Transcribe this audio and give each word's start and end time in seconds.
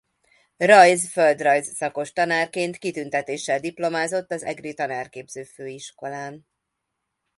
Rajz-földrajz 0.57 1.73
szakos 1.75 2.13
tanárként 2.13 2.77
kitüntetéssel 2.77 3.59
diplomázott 3.59 4.31
az 4.31 4.43
Egri 4.43 4.73
Tanárképző 4.73 5.43
Főiskolán. 5.43 6.47